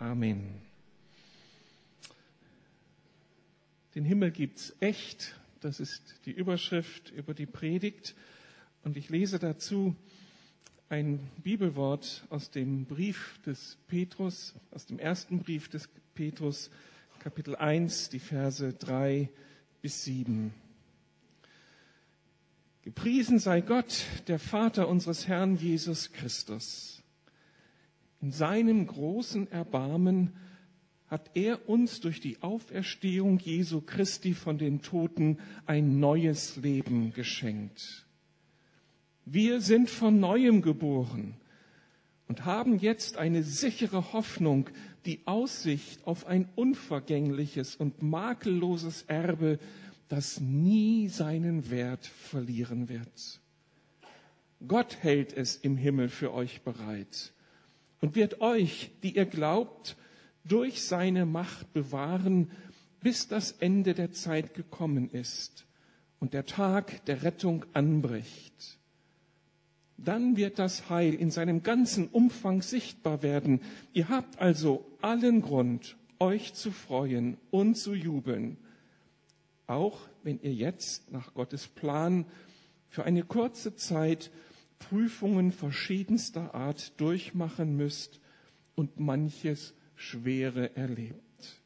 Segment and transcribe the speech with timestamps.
[0.00, 0.62] Amen.
[3.94, 5.38] Den Himmel gibt's echt.
[5.60, 8.14] Das ist die Überschrift über die Predigt.
[8.82, 9.94] Und ich lese dazu
[10.88, 16.70] ein Bibelwort aus dem Brief des Petrus, aus dem ersten Brief des Petrus,
[17.18, 19.28] Kapitel 1, die Verse 3
[19.82, 20.54] bis 7.
[22.84, 26.99] Gepriesen sei Gott, der Vater unseres Herrn Jesus Christus.
[28.20, 30.34] In seinem großen Erbarmen
[31.06, 38.06] hat er uns durch die Auferstehung Jesu Christi von den Toten ein neues Leben geschenkt.
[39.24, 41.34] Wir sind von neuem geboren
[42.28, 44.68] und haben jetzt eine sichere Hoffnung,
[45.06, 49.58] die Aussicht auf ein unvergängliches und makelloses Erbe,
[50.08, 53.40] das nie seinen Wert verlieren wird.
[54.68, 57.32] Gott hält es im Himmel für euch bereit
[58.00, 59.96] und wird euch, die ihr glaubt,
[60.44, 62.50] durch seine Macht bewahren,
[63.00, 65.66] bis das Ende der Zeit gekommen ist
[66.18, 68.78] und der Tag der Rettung anbricht.
[69.96, 73.60] Dann wird das Heil in seinem ganzen Umfang sichtbar werden.
[73.92, 78.56] Ihr habt also allen Grund, euch zu freuen und zu jubeln
[79.70, 82.26] auch wenn ihr jetzt nach Gottes Plan
[82.88, 84.32] für eine kurze Zeit
[84.80, 88.20] Prüfungen verschiedenster Art durchmachen müsst
[88.74, 91.62] und manches Schwere erlebt.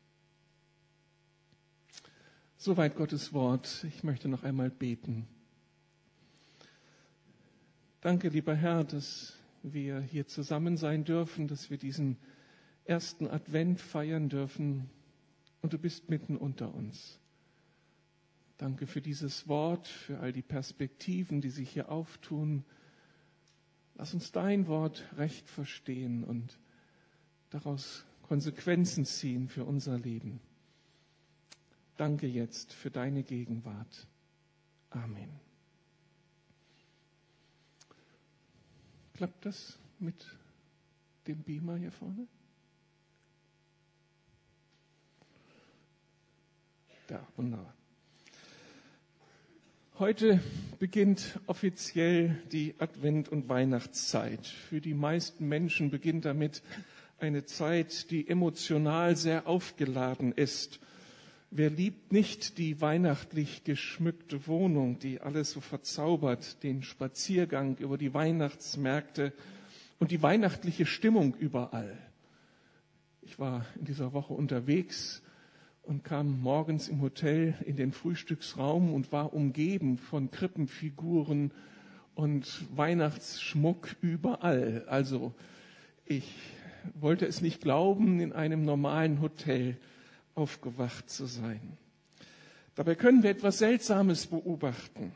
[2.58, 3.84] Soweit Gottes Wort.
[3.88, 5.26] Ich möchte noch einmal beten.
[8.02, 12.18] Danke, lieber Herr, dass wir hier zusammen sein dürfen, dass wir diesen
[12.84, 14.90] ersten Advent feiern dürfen
[15.62, 17.18] und du bist mitten unter uns.
[18.58, 22.64] Danke für dieses Wort, für all die Perspektiven, die sich hier auftun.
[23.94, 26.58] Lass uns dein Wort recht verstehen und
[27.50, 30.40] daraus Konsequenzen ziehen für unser Leben.
[31.96, 34.08] Danke jetzt für deine Gegenwart.
[34.90, 35.40] Amen.
[39.14, 40.26] Klappt das mit
[41.28, 42.26] dem Beamer hier vorne?
[47.06, 47.74] Da, wunderbar.
[50.00, 50.40] Heute
[50.80, 54.44] beginnt offiziell die Advent- und Weihnachtszeit.
[54.44, 56.62] Für die meisten Menschen beginnt damit
[57.20, 60.80] eine Zeit, die emotional sehr aufgeladen ist.
[61.52, 68.12] Wer liebt nicht die weihnachtlich geschmückte Wohnung, die alles so verzaubert, den Spaziergang über die
[68.12, 69.32] Weihnachtsmärkte
[70.00, 71.96] und die weihnachtliche Stimmung überall?
[73.22, 75.22] Ich war in dieser Woche unterwegs
[75.86, 81.50] und kam morgens im Hotel in den Frühstücksraum und war umgeben von Krippenfiguren
[82.14, 84.84] und Weihnachtsschmuck überall.
[84.88, 85.34] Also
[86.06, 86.32] ich
[86.94, 89.76] wollte es nicht glauben, in einem normalen Hotel
[90.34, 91.60] aufgewacht zu sein.
[92.74, 95.12] Dabei können wir etwas Seltsames beobachten.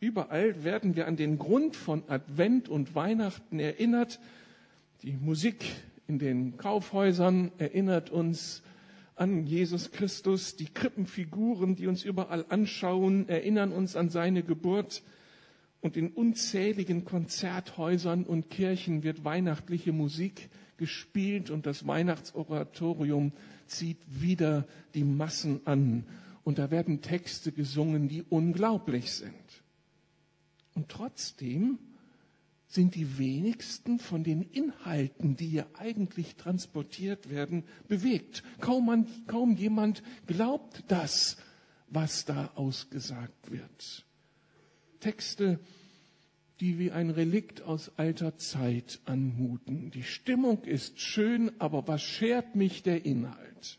[0.00, 4.18] Überall werden wir an den Grund von Advent und Weihnachten erinnert.
[5.02, 5.64] Die Musik
[6.08, 8.62] in den Kaufhäusern erinnert uns
[9.16, 10.56] an Jesus Christus.
[10.56, 15.02] Die Krippenfiguren, die uns überall anschauen, erinnern uns an seine Geburt.
[15.80, 23.32] Und in unzähligen Konzerthäusern und Kirchen wird weihnachtliche Musik gespielt und das Weihnachtsoratorium
[23.66, 26.04] zieht wieder die Massen an.
[26.44, 29.32] Und da werden Texte gesungen, die unglaublich sind.
[30.74, 31.78] Und trotzdem
[32.72, 38.42] sind die wenigsten von den Inhalten, die hier eigentlich transportiert werden, bewegt.
[38.60, 41.36] Kaum, man, kaum jemand glaubt das,
[41.88, 44.06] was da ausgesagt wird.
[45.00, 45.60] Texte,
[46.60, 49.90] die wie ein Relikt aus alter Zeit anmuten.
[49.90, 53.78] Die Stimmung ist schön, aber was schert mich der Inhalt?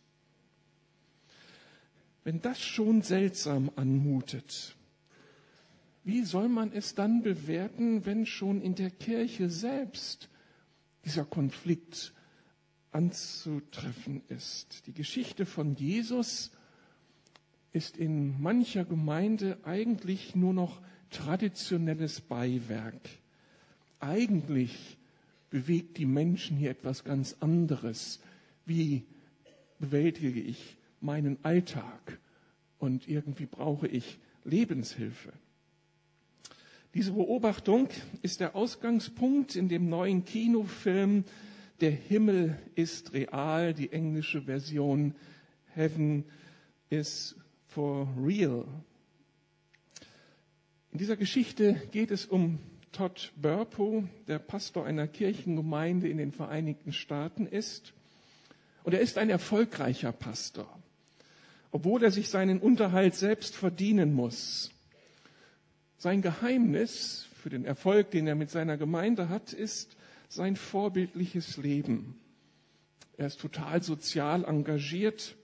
[2.24, 4.76] Wenn das schon seltsam anmutet,
[6.04, 10.30] wie soll man es dann bewerten, wenn schon in der Kirche selbst
[11.06, 12.14] dieser Konflikt
[12.92, 14.86] anzutreffen ist?
[14.88, 16.52] Die Geschichte von Jesus
[17.72, 23.02] ist in mancher Gemeinde eigentlich nur noch traditionelles Beiwerk.
[24.00, 24.98] Eigentlich
[25.50, 28.20] bewegt die Menschen hier etwas ganz anderes.
[28.66, 29.06] Wie
[29.80, 32.20] bewältige ich meinen Alltag?
[32.78, 35.32] Und irgendwie brauche ich Lebenshilfe.
[36.94, 37.90] Diese Beobachtung
[38.22, 41.24] ist der Ausgangspunkt in dem neuen Kinofilm
[41.82, 45.16] Der Himmel ist real, die englische Version
[45.74, 46.24] Heaven
[46.90, 47.36] is
[47.68, 48.66] for real.
[50.92, 52.60] In dieser Geschichte geht es um
[52.92, 57.94] Todd Burpo, der Pastor einer Kirchengemeinde in den Vereinigten Staaten ist.
[58.84, 60.70] Und er ist ein erfolgreicher Pastor,
[61.72, 64.73] obwohl er sich seinen Unterhalt selbst verdienen muss.
[66.04, 69.96] Sein Geheimnis für den Erfolg, den er mit seiner Gemeinde hat, ist
[70.28, 72.20] sein vorbildliches Leben.
[73.16, 75.38] Er ist total sozial engagiert,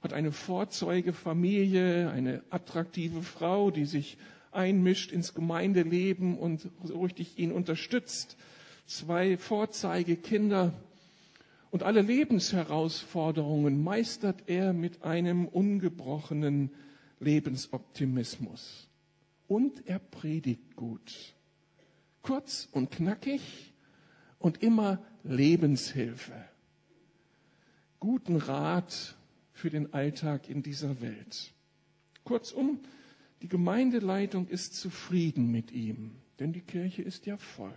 [0.00, 4.16] hat eine Vorzeugefamilie, eine attraktive Frau, die sich
[4.52, 8.38] einmischt ins Gemeindeleben und so richtig ihn unterstützt,
[8.86, 10.72] zwei Vorzeigekinder
[11.70, 16.70] und alle Lebensherausforderungen meistert er mit einem ungebrochenen
[17.18, 18.86] Lebensoptimismus.
[19.50, 21.34] Und er predigt gut.
[22.22, 23.72] Kurz und knackig
[24.38, 26.44] und immer Lebenshilfe.
[27.98, 29.16] Guten Rat
[29.52, 31.52] für den Alltag in dieser Welt.
[32.22, 32.78] Kurzum,
[33.42, 37.74] die Gemeindeleitung ist zufrieden mit ihm, denn die Kirche ist ja voll.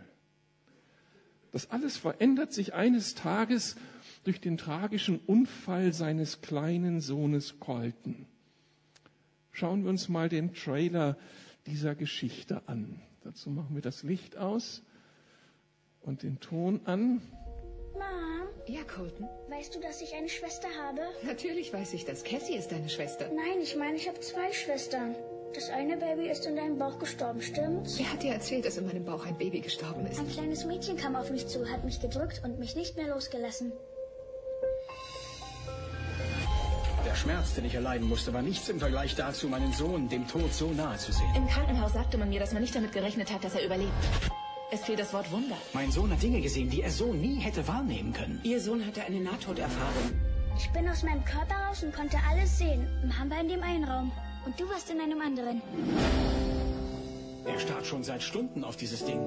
[1.52, 3.78] Das alles verändert sich eines Tages
[4.26, 8.28] durch den tragischen Unfall seines kleinen Sohnes Colton.
[9.52, 11.18] Schauen wir uns mal den Trailer
[11.68, 13.02] dieser Geschichte an.
[13.24, 14.82] Dazu machen wir das Licht aus
[16.02, 17.22] und den Ton an.
[17.94, 19.28] Mom, Ja, Colton.
[19.50, 21.02] weißt du, dass ich eine Schwester habe?
[21.26, 22.24] Natürlich weiß ich das.
[22.24, 23.28] Cassie ist deine Schwester.
[23.28, 25.16] Nein, ich meine, ich habe zwei Schwestern.
[25.54, 28.00] Das eine Baby ist in deinem Bauch gestorben, stimmt's?
[28.00, 30.20] Wer hat dir erzählt, dass in meinem Bauch ein Baby gestorben ist?
[30.20, 33.72] Ein kleines Mädchen kam auf mich zu, hat mich gedrückt und mich nicht mehr losgelassen.
[37.14, 40.52] Der Schmerz, den ich erleiden musste, war nichts im Vergleich dazu, meinen Sohn dem Tod
[40.52, 41.30] so nahe zu sehen.
[41.36, 43.92] Im Krankenhaus sagte man mir, dass man nicht damit gerechnet hat, dass er überlebt.
[44.72, 45.56] Es fehlt das Wort Wunder.
[45.74, 48.42] Mein Sohn hat Dinge gesehen, die er so nie hätte wahrnehmen können.
[48.42, 50.12] Ihr Sohn hatte eine Nahtoderfahrung.
[50.58, 52.88] Ich bin aus meinem Körper raus und konnte alles sehen.
[53.04, 54.12] Mom war in dem einen Raum
[54.48, 55.62] und du warst in einem anderen.
[57.46, 59.20] Er starrt schon seit Stunden auf dieses Ding.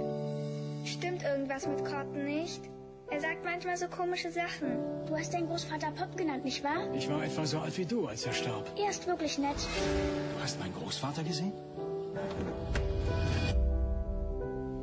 [0.85, 2.63] Stimmt irgendwas mit Corton nicht?
[3.09, 5.07] Er sagt manchmal so komische Sachen.
[5.07, 6.93] Du hast deinen Großvater Pop genannt, nicht wahr?
[6.93, 8.69] Ich war etwa so alt wie du, als er starb.
[8.77, 9.57] Er ist wirklich nett.
[9.57, 11.53] Du hast meinen Großvater gesehen?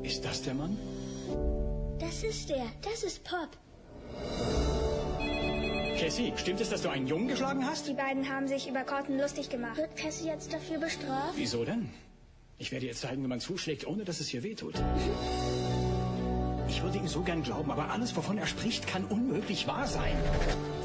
[0.03, 0.77] Ist das der Mann?
[1.99, 2.65] Das ist er.
[2.81, 3.49] Das ist Pop.
[5.99, 7.87] Cassie, stimmt es, dass du einen Jungen geschlagen hast?
[7.87, 9.77] Die beiden haben sich über Corton lustig gemacht.
[9.77, 11.33] Wird Cassie jetzt dafür bestraft?
[11.35, 11.89] Wieso denn?
[12.57, 14.75] Ich werde ihr zeigen, wie man zuschlägt, ohne dass es ihr wehtut.
[16.73, 20.15] Ich würde ihm so gern glauben, aber alles, wovon er spricht, kann unmöglich wahr sein.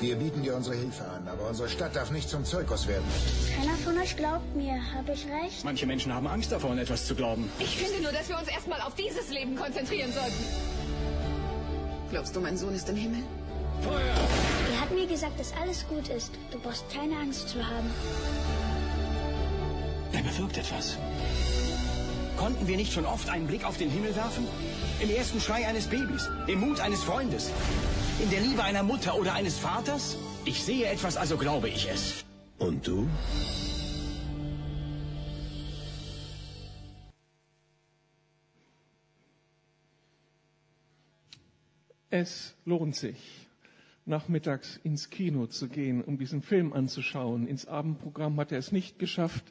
[0.00, 3.06] Wir bieten dir unsere Hilfe an, aber unsere Stadt darf nicht zum Zirkus werden.
[3.56, 4.75] Keiner von euch glaubt mir.
[4.94, 5.64] Habe ich recht?
[5.64, 7.50] Manche Menschen haben Angst davor, an etwas zu glauben.
[7.58, 10.44] Ich finde nur, dass wir uns erstmal auf dieses Leben konzentrieren sollten.
[12.11, 13.23] Glaubst du, mein Sohn ist im Himmel?
[13.82, 16.32] Er hat mir gesagt, dass alles gut ist.
[16.50, 17.90] Du brauchst keine Angst zu haben.
[20.12, 20.99] Er bewirkt etwas.
[22.38, 24.46] Konnten wir nicht schon oft einen Blick auf den Himmel werfen?
[25.02, 27.50] Im ersten Schrei eines Babys, im Mut eines Freundes,
[28.23, 30.17] in der Liebe einer Mutter oder eines Vaters?
[30.44, 32.25] Ich sehe etwas, also glaube ich es.
[32.58, 33.08] Und du?
[42.08, 43.49] Es lohnt sich,
[44.06, 47.49] nachmittags ins Kino zu gehen, um diesen Film anzuschauen.
[47.49, 49.44] Ins Abendprogramm hat er es nicht geschafft,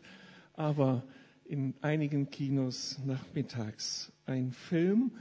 [0.53, 1.03] aber
[1.49, 5.11] in einigen Kinos nachmittags ein Film,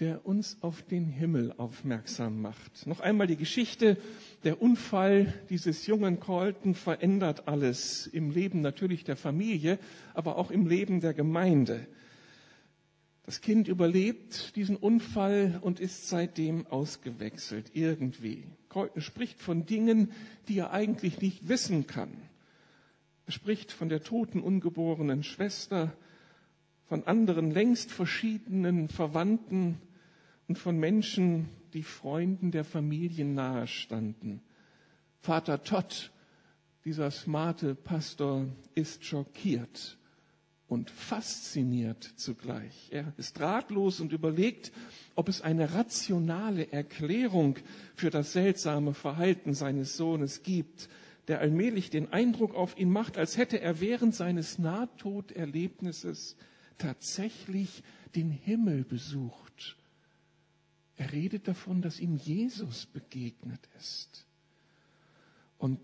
[0.00, 2.86] der uns auf den Himmel aufmerksam macht.
[2.86, 3.98] Noch einmal die Geschichte.
[4.44, 9.78] Der Unfall dieses jungen Colton verändert alles im Leben natürlich der Familie,
[10.14, 11.86] aber auch im Leben der Gemeinde.
[13.26, 18.44] Das Kind überlebt diesen Unfall und ist seitdem ausgewechselt, irgendwie.
[18.70, 20.10] Colton spricht von Dingen,
[20.48, 22.10] die er eigentlich nicht wissen kann.
[23.30, 25.92] Er spricht von der toten, ungeborenen Schwester,
[26.88, 29.80] von anderen längst verschiedenen Verwandten
[30.48, 34.42] und von Menschen, die Freunden der Familien nahestanden.
[35.20, 36.10] Vater Todd,
[36.84, 39.96] dieser smarte Pastor, ist schockiert
[40.66, 42.88] und fasziniert zugleich.
[42.90, 44.72] Er ist ratlos und überlegt,
[45.14, 47.60] ob es eine rationale Erklärung
[47.94, 50.88] für das seltsame Verhalten seines Sohnes gibt,
[51.30, 56.36] der allmählich den Eindruck auf ihn macht, als hätte er während seines Nahtoderlebnisses
[56.76, 57.84] tatsächlich
[58.16, 59.76] den Himmel besucht.
[60.96, 64.26] Er redet davon, dass ihm Jesus begegnet ist.
[65.56, 65.78] Und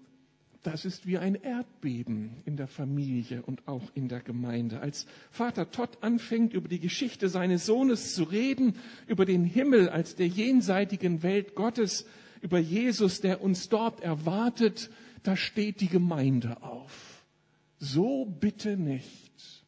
[0.64, 4.80] das ist wie ein Erdbeben in der Familie und auch in der Gemeinde.
[4.80, 8.74] Als Vater Todd anfängt, über die Geschichte seines Sohnes zu reden,
[9.06, 12.04] über den Himmel als der jenseitigen Welt Gottes,
[12.40, 14.90] über Jesus, der uns dort erwartet,
[15.26, 17.25] da steht die Gemeinde auf.
[17.78, 19.64] So bitte nicht.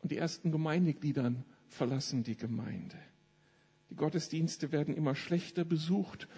[0.00, 1.32] Und die ersten Gemeindeglieder
[1.68, 2.96] verlassen die Gemeinde.
[3.90, 6.28] Die Gottesdienste werden immer schlechter besucht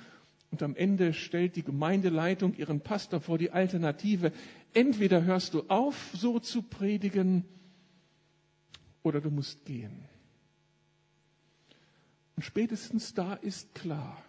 [0.51, 4.33] Und am Ende stellt die Gemeindeleitung ihren Pastor vor die Alternative.
[4.75, 7.45] Entweder hörst du auf, so zu predigen,
[9.03, 10.05] oder du musst gehen.
[12.37, 14.23] Und spätestens da ist klar,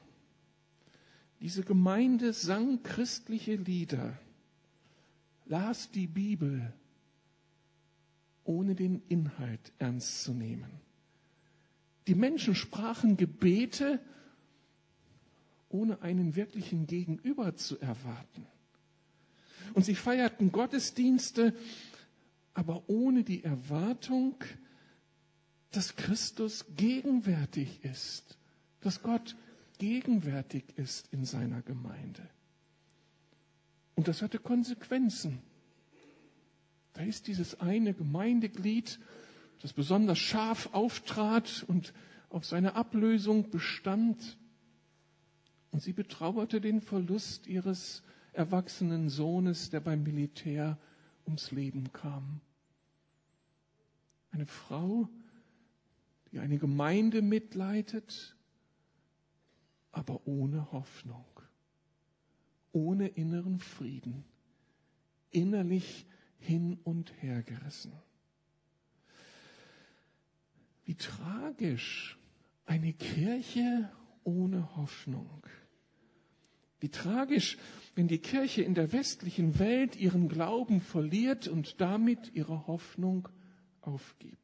[1.41, 4.17] diese Gemeinde sang christliche Lieder,
[5.45, 6.71] las die Bibel,
[8.43, 10.69] ohne den Inhalt ernst zu nehmen.
[12.07, 13.99] Die Menschen sprachen Gebete,
[15.69, 18.45] ohne einen wirklichen Gegenüber zu erwarten.
[19.73, 21.55] Und sie feierten Gottesdienste,
[22.53, 24.35] aber ohne die Erwartung,
[25.71, 28.37] dass Christus gegenwärtig ist,
[28.81, 29.35] dass Gott
[29.81, 32.29] gegenwärtig ist in seiner Gemeinde.
[33.95, 35.41] Und das hatte Konsequenzen.
[36.93, 38.99] Da ist dieses eine Gemeindeglied,
[39.59, 41.95] das besonders scharf auftrat und
[42.29, 44.37] auf seine Ablösung bestand.
[45.71, 50.77] Und sie betrauerte den Verlust ihres erwachsenen Sohnes, der beim Militär
[51.25, 52.39] ums Leben kam.
[54.29, 55.09] Eine Frau,
[56.31, 58.35] die eine Gemeinde mitleitet,
[59.91, 61.25] aber ohne Hoffnung,
[62.71, 64.23] ohne inneren Frieden,
[65.31, 66.05] innerlich
[66.39, 67.93] hin und her gerissen.
[70.85, 72.17] Wie tragisch
[72.65, 73.91] eine Kirche
[74.23, 75.45] ohne Hoffnung.
[76.79, 77.57] Wie tragisch,
[77.95, 83.29] wenn die Kirche in der westlichen Welt ihren Glauben verliert und damit ihre Hoffnung
[83.81, 84.40] aufgibt.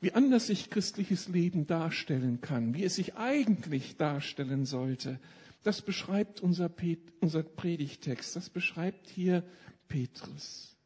[0.00, 5.18] Wie anders sich christliches Leben darstellen kann, wie es sich eigentlich darstellen sollte,
[5.62, 9.42] das beschreibt unser, Pet, unser Predigtext, das beschreibt hier
[9.88, 10.76] Petrus.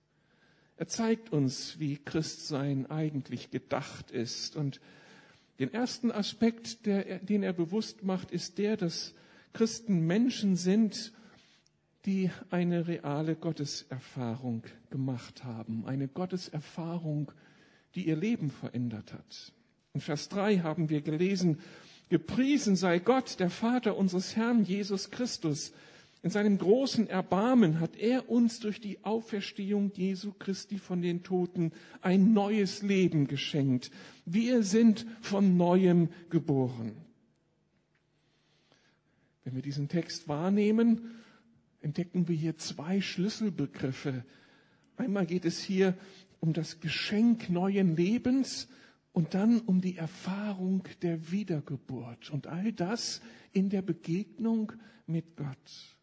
[0.77, 4.57] Er zeigt uns, wie Christsein eigentlich gedacht ist.
[4.57, 4.81] Und
[5.59, 9.13] den ersten Aspekt, der, den er bewusst macht, ist der, dass
[9.53, 11.13] Christen Menschen sind,
[12.07, 15.85] die eine reale Gotteserfahrung gemacht haben.
[15.85, 17.31] Eine Gotteserfahrung,
[17.95, 19.53] die ihr Leben verändert hat.
[19.95, 21.59] In Vers 3 haben wir gelesen,
[22.11, 25.73] Gepriesen sei Gott, der Vater unseres Herrn Jesus Christus.
[26.23, 31.73] In seinem großen Erbarmen hat er uns durch die Auferstehung Jesu Christi von den Toten
[32.03, 33.93] ein neues Leben geschenkt.
[34.27, 36.97] Wir sind von neuem geboren.
[39.45, 41.13] Wenn wir diesen Text wahrnehmen,
[41.81, 44.25] entdecken wir hier zwei Schlüsselbegriffe.
[44.97, 45.97] Einmal geht es hier
[46.41, 48.69] um das Geschenk neuen Lebens
[49.13, 53.21] und dann um die Erfahrung der Wiedergeburt und all das
[53.53, 54.73] in der Begegnung
[55.07, 55.97] mit Gott.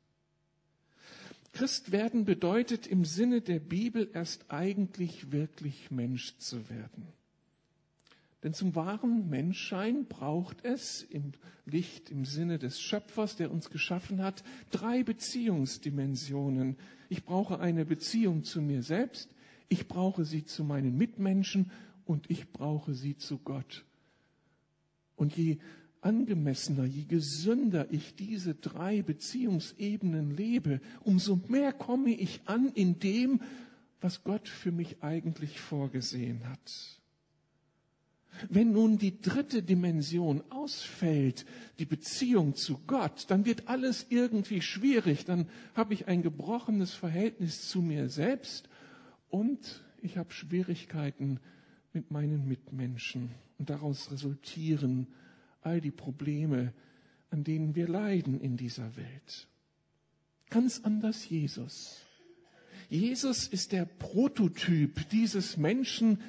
[1.53, 7.07] Christ werden bedeutet im Sinne der Bibel erst eigentlich wirklich Mensch zu werden.
[8.43, 11.31] Denn zum wahren Menschsein braucht es im
[11.65, 16.77] Licht, im Sinne des Schöpfers, der uns geschaffen hat, drei Beziehungsdimensionen.
[17.09, 19.33] Ich brauche eine Beziehung zu mir selbst,
[19.69, 21.71] ich brauche sie zu meinen Mitmenschen
[22.05, 23.85] und ich brauche sie zu Gott.
[25.15, 25.57] Und je
[26.01, 33.41] angemessener, je gesünder ich diese drei Beziehungsebenen lebe, umso mehr komme ich an in dem,
[33.99, 36.97] was Gott für mich eigentlich vorgesehen hat.
[38.49, 41.45] Wenn nun die dritte Dimension ausfällt,
[41.79, 47.67] die Beziehung zu Gott, dann wird alles irgendwie schwierig, dann habe ich ein gebrochenes Verhältnis
[47.67, 48.69] zu mir selbst
[49.29, 51.39] und ich habe Schwierigkeiten
[51.93, 53.31] mit meinen Mitmenschen.
[53.57, 55.07] Und daraus resultieren
[55.61, 56.73] all die Probleme,
[57.29, 59.47] an denen wir leiden in dieser Welt.
[60.49, 62.01] Ganz anders Jesus.
[62.89, 66.21] Jesus ist der Prototyp dieses Menschen,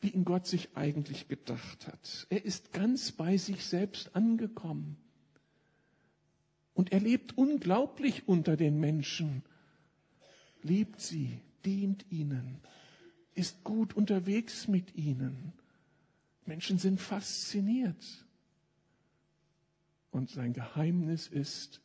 [0.00, 2.26] wie ihn Gott sich eigentlich gedacht hat.
[2.30, 4.96] Er ist ganz bei sich selbst angekommen.
[6.74, 9.42] Und er lebt unglaublich unter den Menschen,
[10.62, 12.60] liebt sie, dient ihnen,
[13.34, 15.52] ist gut unterwegs mit ihnen.
[16.44, 18.24] Menschen sind fasziniert.
[20.10, 21.80] Und sein Geheimnis ist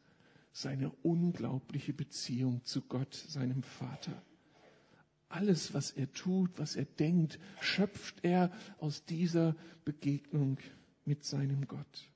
[0.52, 4.22] seine unglaubliche Beziehung zu Gott, seinem Vater.
[5.28, 10.60] Alles, was er tut, was er denkt, schöpft er aus dieser Begegnung
[11.06, 12.10] mit seinem Gott.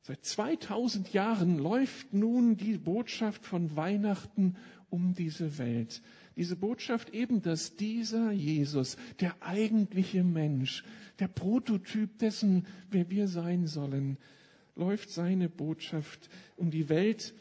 [0.00, 4.56] Seit 2000 Jahren läuft nun die Botschaft von Weihnachten
[4.92, 6.02] um diese Welt.
[6.36, 10.84] Diese Botschaft eben, dass dieser Jesus, der eigentliche Mensch,
[11.18, 14.18] der Prototyp dessen, wer wir sein sollen,
[14.76, 17.34] läuft seine Botschaft um die Welt.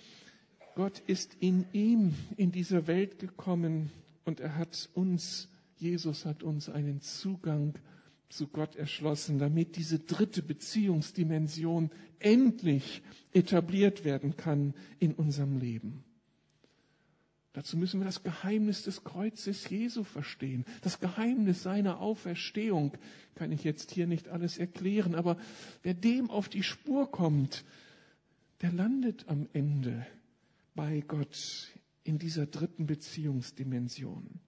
[0.75, 3.91] Gott ist in ihm, in diese Welt gekommen
[4.23, 7.75] und er hat uns, Jesus hat uns einen Zugang
[8.29, 13.01] zu Gott erschlossen, damit diese dritte Beziehungsdimension endlich
[13.33, 16.03] etabliert werden kann in unserem Leben.
[17.53, 20.63] Dazu müssen wir das Geheimnis des Kreuzes Jesu verstehen.
[20.81, 22.93] Das Geheimnis seiner Auferstehung
[23.35, 25.37] kann ich jetzt hier nicht alles erklären, aber
[25.83, 27.65] wer dem auf die Spur kommt,
[28.61, 30.05] der landet am Ende
[30.75, 31.71] bei Gott
[32.03, 34.39] in dieser dritten Beziehungsdimension.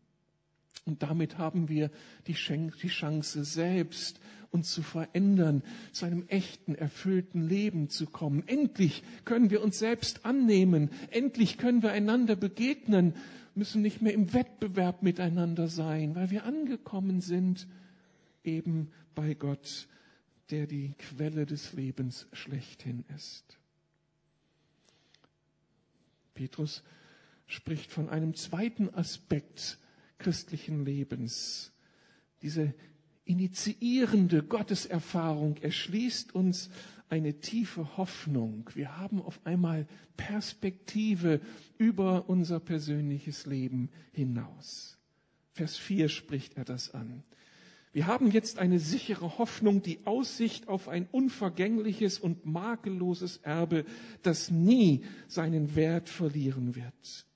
[0.85, 1.91] Und damit haben wir
[2.27, 4.19] die Chance, selbst
[4.53, 8.47] uns zu verändern, zu einem echten, erfüllten Leben zu kommen.
[8.47, 10.91] Endlich können wir uns selbst annehmen.
[11.09, 13.15] Endlich können wir einander begegnen,
[13.55, 17.67] müssen nicht mehr im Wettbewerb miteinander sein, weil wir angekommen sind
[18.43, 19.87] eben bei Gott,
[20.51, 23.57] der die Quelle des Lebens schlechthin ist.
[26.35, 26.83] Petrus
[27.47, 29.77] spricht von einem zweiten Aspekt
[30.17, 31.71] christlichen Lebens.
[32.41, 32.73] Diese
[33.25, 36.69] initiierende Gotteserfahrung erschließt uns
[37.09, 38.69] eine tiefe Hoffnung.
[38.73, 39.87] Wir haben auf einmal
[40.17, 41.41] Perspektive
[41.77, 44.97] über unser persönliches Leben hinaus.
[45.51, 47.23] Vers 4 spricht er das an.
[47.91, 53.85] Wir haben jetzt eine sichere Hoffnung, die Aussicht auf ein unvergängliches und makelloses Erbe,
[54.23, 57.27] das nie seinen Wert verlieren wird.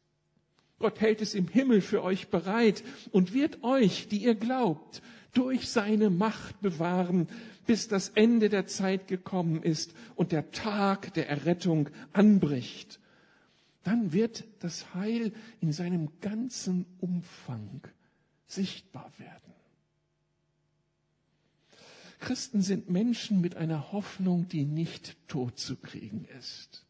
[0.79, 5.01] Gott hält es im Himmel für euch bereit und wird euch, die ihr glaubt,
[5.33, 7.27] durch seine Macht bewahren,
[7.65, 12.99] bis das Ende der Zeit gekommen ist und der Tag der Errettung anbricht.
[13.83, 15.31] Dann wird das Heil
[15.61, 17.81] in seinem ganzen Umfang
[18.47, 19.53] sichtbar werden.
[22.19, 26.86] Christen sind Menschen mit einer Hoffnung, die nicht tot zu kriegen ist.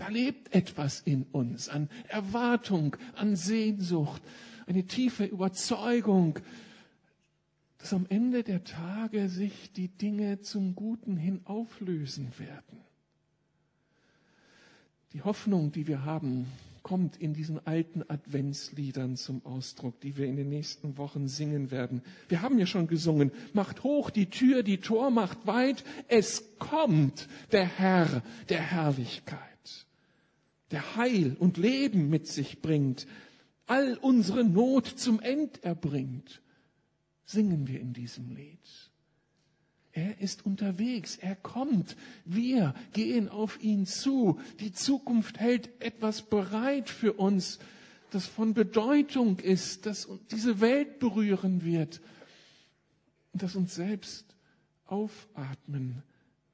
[0.00, 4.22] Da lebt etwas in uns an Erwartung, an Sehnsucht,
[4.66, 6.38] eine tiefe Überzeugung,
[7.76, 12.80] dass am Ende der Tage sich die Dinge zum Guten hin auflösen werden.
[15.12, 16.46] Die Hoffnung, die wir haben,
[16.82, 22.00] kommt in diesen alten Adventsliedern zum Ausdruck, die wir in den nächsten Wochen singen werden.
[22.30, 27.28] Wir haben ja schon gesungen, macht hoch die Tür, die Tor macht weit, es kommt
[27.52, 29.49] der Herr der Herrlichkeit
[30.70, 33.06] der Heil und Leben mit sich bringt,
[33.66, 36.42] all unsere Not zum End erbringt,
[37.24, 38.58] singen wir in diesem Lied.
[39.92, 44.38] Er ist unterwegs, er kommt, wir gehen auf ihn zu.
[44.60, 47.58] Die Zukunft hält etwas bereit für uns,
[48.10, 52.00] das von Bedeutung ist, das diese Welt berühren wird
[53.32, 54.34] das uns selbst
[54.86, 56.02] aufatmen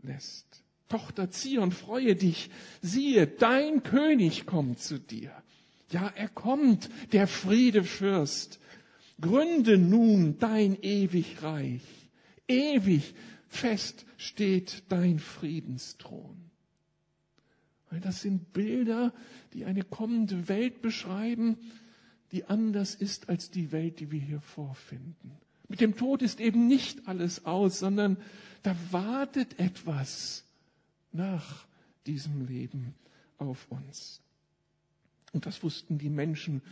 [0.02, 0.62] lässt.
[0.88, 5.32] Tochter Zion, freue dich, siehe, dein König kommt zu dir.
[5.90, 8.60] Ja, er kommt, der Friedefürst.
[9.20, 11.82] Gründe nun dein ewig Reich.
[12.48, 13.14] Ewig
[13.48, 16.50] fest steht dein Friedensthron.
[17.90, 19.12] Weil das sind Bilder,
[19.54, 21.56] die eine kommende Welt beschreiben,
[22.32, 25.32] die anders ist als die Welt, die wir hier vorfinden.
[25.68, 28.18] Mit dem Tod ist eben nicht alles aus, sondern
[28.62, 30.45] da wartet etwas
[31.16, 31.66] nach
[32.06, 32.94] diesem Leben
[33.38, 34.20] auf uns.
[35.32, 36.62] Und das wussten die Menschen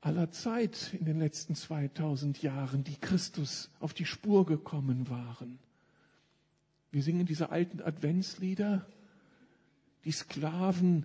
[0.00, 5.58] aller Zeit in den letzten 2000 Jahren, die Christus auf die Spur gekommen waren.
[6.90, 8.86] Wir singen diese alten Adventslieder,
[10.04, 11.04] die Sklaven,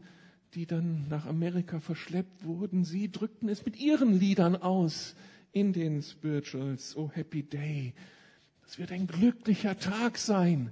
[0.54, 5.16] die dann nach Amerika verschleppt wurden, sie drückten es mit ihren Liedern aus
[5.52, 6.96] in den Spirituals.
[6.96, 7.94] Oh, happy day.
[8.64, 10.72] Das wird ein glücklicher Tag sein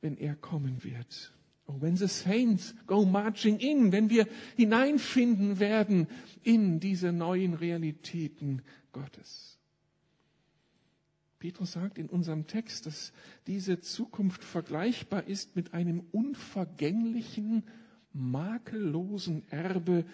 [0.00, 1.32] wenn er kommen wird.
[1.66, 6.08] Oh, when the saints go marching in, wenn wir hineinfinden werden
[6.42, 9.58] in diese neuen Realitäten Gottes.
[11.38, 13.12] Petrus sagt in unserem Text, dass
[13.46, 17.64] diese Zukunft vergleichbar ist mit einem unvergänglichen,
[18.12, 20.04] makellosen Erbe,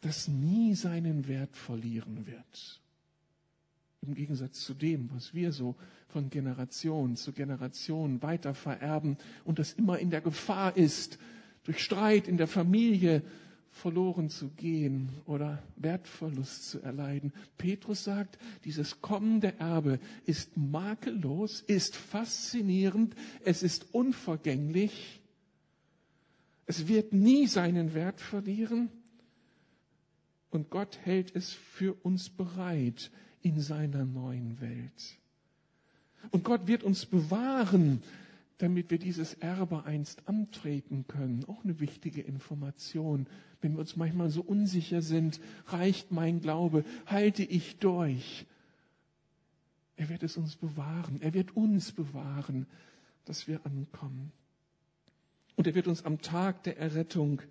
[0.00, 2.80] das nie seinen Wert verlieren wird.
[4.06, 5.74] Im Gegensatz zu dem, was wir so
[6.08, 11.18] von Generation zu Generation weiter vererben und das immer in der Gefahr ist,
[11.64, 13.22] durch Streit in der Familie
[13.70, 17.32] verloren zu gehen oder Wertverlust zu erleiden.
[17.58, 23.14] Petrus sagt, dieses kommende Erbe ist makellos, ist faszinierend,
[23.44, 25.20] es ist unvergänglich,
[26.66, 28.88] es wird nie seinen Wert verlieren
[30.50, 33.10] und Gott hält es für uns bereit
[33.46, 35.18] in seiner neuen Welt.
[36.32, 38.02] Und Gott wird uns bewahren,
[38.58, 41.44] damit wir dieses Erbe einst antreten können.
[41.46, 43.28] Auch eine wichtige Information.
[43.60, 48.46] Wenn wir uns manchmal so unsicher sind, reicht mein Glaube, halte ich durch.
[49.96, 51.20] Er wird es uns bewahren.
[51.22, 52.66] Er wird uns bewahren,
[53.26, 54.32] dass wir ankommen.
[55.54, 57.42] Und er wird uns am Tag der Errettung,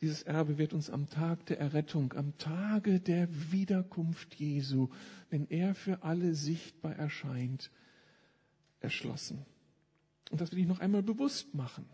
[0.00, 4.88] dieses Erbe wird uns am Tag der Errettung, am Tage der Wiederkunft Jesu,
[5.28, 7.70] wenn er für alle sichtbar erscheint,
[8.80, 9.44] erschlossen.
[10.30, 11.84] Und das will ich noch einmal bewusst machen.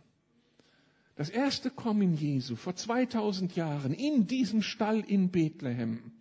[1.16, 6.12] Das erste Kommen Jesu vor 2000 Jahren in diesem Stall in Bethlehem,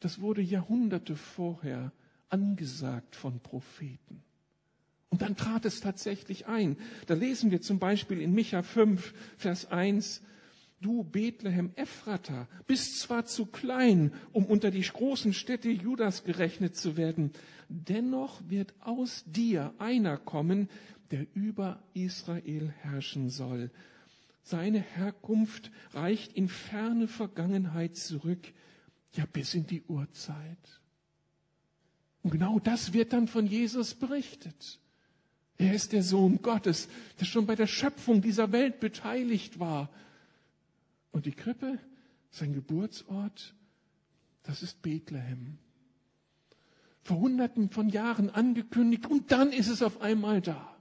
[0.00, 1.92] das wurde Jahrhunderte vorher
[2.28, 4.22] angesagt von Propheten.
[5.10, 6.76] Und dann trat es tatsächlich ein.
[7.06, 10.22] Da lesen wir zum Beispiel in Micha 5, Vers 1,
[10.80, 16.96] Du Bethlehem Ephrata bist zwar zu klein, um unter die großen Städte Judas gerechnet zu
[16.96, 17.32] werden,
[17.68, 20.70] dennoch wird aus dir einer kommen,
[21.10, 23.70] der über Israel herrschen soll.
[24.42, 28.50] Seine Herkunft reicht in ferne Vergangenheit zurück,
[29.12, 30.80] ja bis in die Urzeit.
[32.22, 34.80] Und genau das wird dann von Jesus berichtet.
[35.60, 36.88] Er ist der Sohn Gottes,
[37.20, 39.90] der schon bei der Schöpfung dieser Welt beteiligt war.
[41.12, 41.78] Und die Krippe,
[42.30, 43.54] sein Geburtsort,
[44.42, 45.58] das ist Bethlehem.
[47.02, 50.74] Vor hunderten von Jahren angekündigt und dann ist es auf einmal da.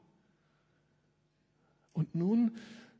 [1.91, 2.53] Und nun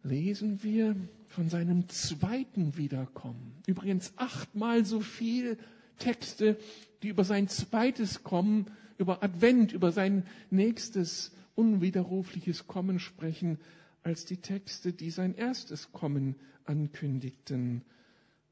[0.04, 0.98] lesen wir
[1.30, 3.54] von seinem zweiten Wiederkommen.
[3.68, 5.58] Übrigens achtmal so viel
[5.98, 6.58] Texte,
[7.04, 8.66] die über sein zweites Kommen,
[8.98, 13.60] über Advent, über sein nächstes unwiderrufliches Kommen sprechen,
[14.02, 17.82] als die Texte, die sein erstes Kommen ankündigten.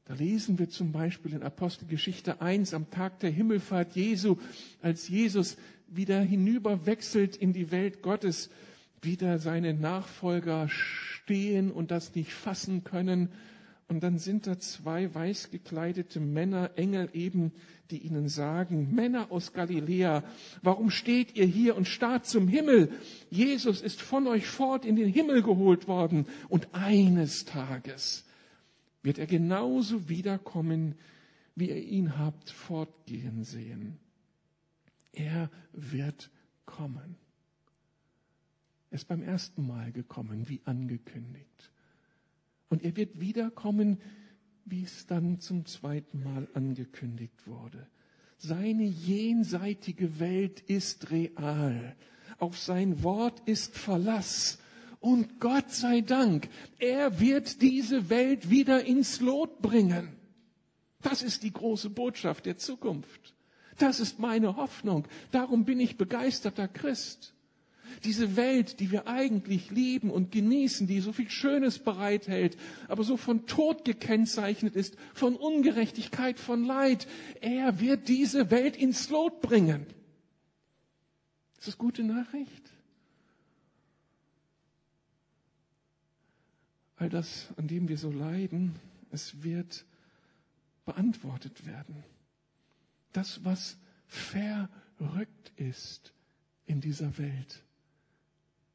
[0.04, 4.36] Da lesen wir zum Beispiel in Apostelgeschichte 1 am Tag der Himmelfahrt Jesu,
[4.82, 8.50] als Jesus wieder hinüberwechselt in die Welt Gottes,
[9.00, 13.30] wieder seine Nachfolger stehen und das nicht fassen können
[13.88, 17.52] und dann sind da zwei weiß gekleidete Männer, Engel eben,
[17.90, 20.24] die ihnen sagen, Männer aus Galiläa,
[20.62, 22.92] warum steht ihr hier und starrt zum Himmel?
[23.30, 28.26] Jesus ist von euch fort in den Himmel geholt worden und eines Tages
[29.02, 30.94] wird er genauso wiederkommen,
[31.54, 33.98] wie ihr ihn habt fortgehen sehen.
[35.12, 36.30] Er wird
[36.66, 37.16] kommen.
[38.90, 41.72] Er ist beim ersten Mal gekommen, wie angekündigt.
[42.68, 44.00] Und er wird wiederkommen,
[44.64, 47.86] wie es dann zum zweiten Mal angekündigt wurde.
[48.36, 51.96] Seine jenseitige Welt ist real.
[52.38, 54.58] Auf sein Wort ist Verlass.
[55.00, 60.16] Und Gott sei Dank, er wird diese Welt wieder ins Lot bringen.
[61.02, 63.34] Das ist die große Botschaft der Zukunft.
[63.78, 65.06] Das ist meine Hoffnung.
[65.30, 67.34] Darum bin ich begeisterter Christ.
[68.04, 72.56] Diese Welt, die wir eigentlich lieben und genießen, die so viel Schönes bereithält,
[72.88, 77.06] aber so von Tod gekennzeichnet ist, von Ungerechtigkeit, von Leid,
[77.40, 79.86] er wird diese Welt ins Lot bringen.
[81.58, 82.70] Ist das gute Nachricht?
[86.96, 88.74] All das, an dem wir so leiden,
[89.10, 89.84] es wird
[90.84, 92.02] beantwortet werden.
[93.12, 96.12] Das, was verrückt ist
[96.66, 97.62] in dieser Welt,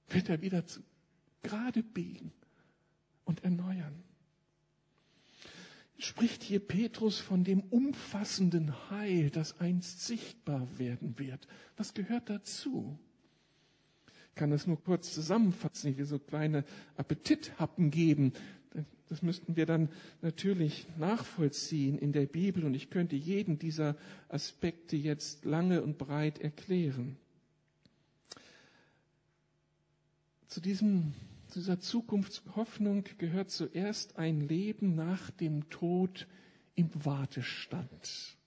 [0.10, 0.82] wird er wieder zu,
[1.42, 2.32] gerade biegen
[3.26, 4.04] und erneuern.
[5.98, 11.48] Spricht hier Petrus von dem umfassenden Heil, das einst sichtbar werden wird.
[11.78, 12.98] Was gehört dazu?
[14.30, 15.92] Ich kann das nur kurz zusammenfassen.
[15.92, 16.66] Ich will so kleine
[16.98, 18.34] Appetithappen geben.
[19.08, 19.90] Das müssten wir dann
[20.22, 23.96] natürlich nachvollziehen in der Bibel und ich könnte jeden dieser
[24.28, 27.18] Aspekte jetzt lange und breit erklären.
[30.54, 31.16] Zu, diesem,
[31.48, 36.28] zu dieser Zukunftshoffnung gehört zuerst ein Leben nach dem Tod
[36.76, 38.38] im Wartestand.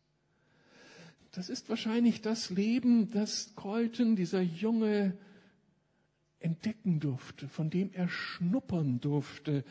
[1.32, 5.18] Das ist wahrscheinlich das Leben, das Colton, dieser Junge,
[6.38, 9.64] entdecken durfte, von dem er schnuppern durfte,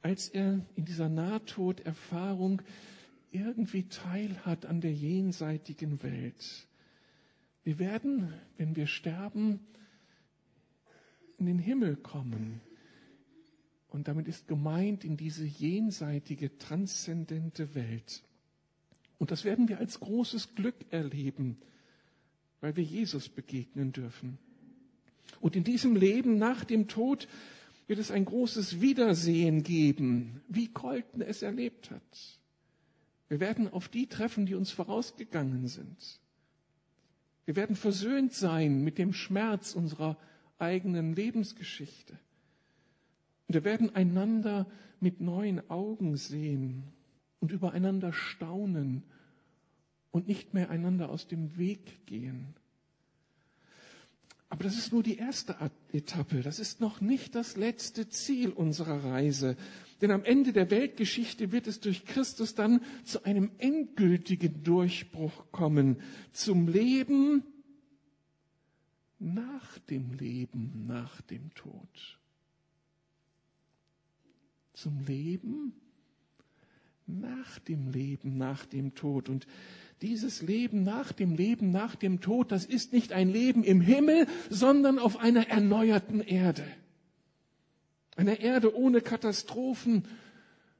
[0.00, 2.62] als er in dieser Nahtoderfahrung
[3.30, 6.66] irgendwie teilhat an der jenseitigen Welt.
[7.62, 9.60] Wir werden, wenn wir sterben,
[11.46, 12.60] in den Himmel kommen.
[13.88, 18.24] Und damit ist gemeint in diese jenseitige, transzendente Welt.
[19.18, 21.58] Und das werden wir als großes Glück erleben,
[22.60, 24.38] weil wir Jesus begegnen dürfen.
[25.40, 27.28] Und in diesem Leben nach dem Tod
[27.86, 32.40] wird es ein großes Wiedersehen geben, wie Colton es erlebt hat.
[33.28, 36.20] Wir werden auf die treffen, die uns vorausgegangen sind.
[37.44, 40.16] Wir werden versöhnt sein mit dem Schmerz unserer
[40.58, 42.18] eigenen Lebensgeschichte.
[43.46, 44.66] Und wir werden einander
[45.00, 46.84] mit neuen Augen sehen
[47.40, 49.02] und übereinander staunen
[50.10, 52.54] und nicht mehr einander aus dem Weg gehen.
[54.48, 55.56] Aber das ist nur die erste
[55.92, 56.40] Etappe.
[56.42, 59.56] Das ist noch nicht das letzte Ziel unserer Reise.
[60.00, 65.96] Denn am Ende der Weltgeschichte wird es durch Christus dann zu einem endgültigen Durchbruch kommen.
[66.32, 67.42] Zum Leben
[69.24, 72.18] nach dem Leben, nach dem Tod.
[74.74, 75.72] Zum Leben
[77.06, 79.28] nach dem Leben, nach dem Tod.
[79.28, 79.46] Und
[80.02, 84.26] dieses Leben nach dem Leben, nach dem Tod, das ist nicht ein Leben im Himmel,
[84.50, 86.64] sondern auf einer erneuerten Erde.
[88.16, 90.04] Eine Erde ohne Katastrophen,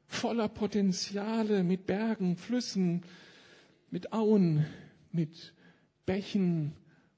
[0.06, 3.02] voller Potenziale, mit Bergen, Flüssen,
[3.90, 4.66] mit Auen,
[5.12, 5.52] mit
[6.06, 6.72] Bächen,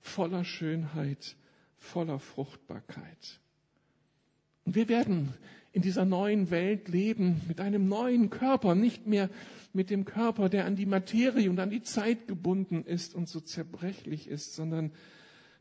[0.07, 1.37] voller Schönheit,
[1.79, 3.40] voller Fruchtbarkeit.
[4.64, 5.35] Und wir werden
[5.73, 9.29] in dieser neuen Welt leben mit einem neuen Körper, nicht mehr
[9.73, 13.40] mit dem Körper, der an die Materie und an die Zeit gebunden ist und so
[13.40, 14.90] zerbrechlich ist, sondern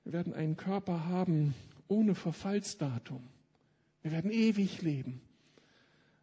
[0.06, 1.54] wir werden einen Körper haben
[1.88, 3.22] ohne Verfallsdatum.
[4.04, 5.22] Wir werden ewig leben.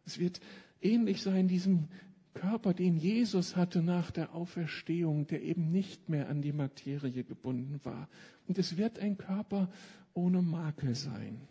[0.05, 0.39] Es wird
[0.81, 1.87] ähnlich sein diesem
[2.33, 7.79] Körper, den Jesus hatte nach der Auferstehung, der eben nicht mehr an die Materie gebunden
[7.83, 8.09] war.
[8.47, 9.71] Und es wird ein Körper
[10.13, 11.47] ohne Makel sein.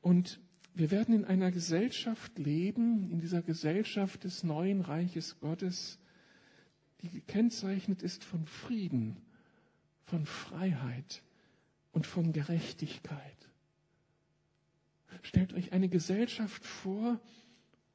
[0.00, 0.40] Und
[0.74, 5.98] wir werden in einer Gesellschaft leben, in dieser Gesellschaft des neuen Reiches Gottes,
[7.02, 9.16] die gekennzeichnet ist von Frieden,
[10.04, 11.22] von Freiheit
[11.92, 13.20] und von Gerechtigkeit.
[15.22, 17.20] Stellt euch eine Gesellschaft vor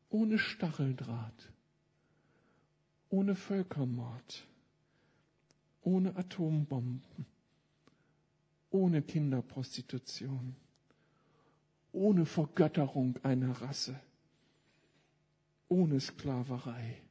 [0.09, 1.51] ohne Stacheldraht,
[3.09, 4.47] ohne Völkermord,
[5.81, 7.25] ohne Atombomben,
[8.69, 10.55] ohne Kinderprostitution.
[11.93, 13.99] Ohne Vergötterung einer Rasse,
[15.67, 17.01] ohne Sklaverei,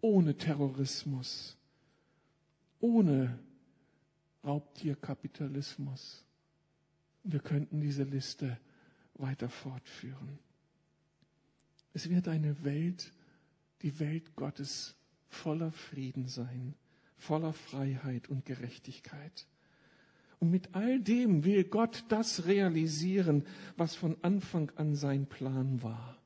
[0.00, 1.56] ohne Terrorismus,
[2.80, 3.38] ohne
[4.42, 6.24] Raubtierkapitalismus.
[7.22, 8.58] Wir könnten diese Liste
[9.14, 10.38] weiter fortführen.
[11.94, 13.12] Es wird eine Welt,
[13.82, 14.96] die Welt Gottes
[15.28, 16.74] voller Frieden sein,
[17.16, 19.46] voller Freiheit und Gerechtigkeit.
[20.40, 23.44] Und mit all dem will Gott das realisieren,
[23.76, 26.18] was von Anfang an sein Plan war.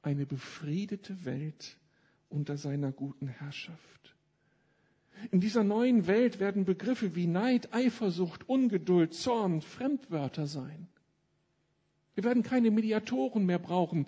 [0.00, 1.76] Eine befriedete Welt
[2.30, 4.16] unter seiner guten Herrschaft.
[5.30, 10.88] In dieser neuen Welt werden Begriffe wie Neid, Eifersucht, Ungeduld, Zorn Fremdwörter sein.
[12.14, 14.06] Wir werden keine Mediatoren mehr brauchen,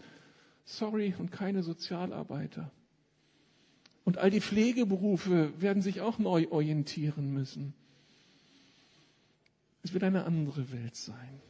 [0.65, 2.71] sorry, und keine Sozialarbeiter.
[4.05, 7.75] Und all die Pflegeberufe werden sich auch neu orientieren müssen.
[9.83, 11.41] Es wird eine andere Welt sein.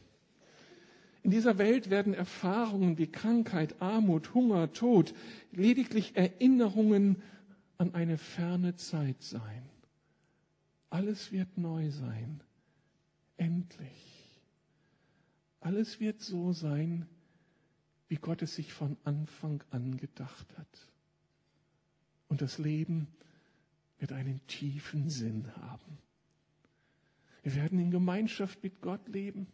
[1.23, 5.13] In dieser Welt werden Erfahrungen wie Krankheit, Armut, Hunger, Tod
[5.51, 7.21] lediglich Erinnerungen
[7.77, 9.69] an eine ferne Zeit sein.
[10.89, 12.41] Alles wird neu sein.
[13.37, 14.11] Endlich.
[15.61, 17.07] Alles wird so sein,
[18.11, 20.89] wie Gott es sich von Anfang an gedacht hat.
[22.27, 23.07] Und das Leben
[23.99, 25.97] wird einen tiefen Sinn haben.
[27.41, 29.47] Wir werden in Gemeinschaft mit Gott leben.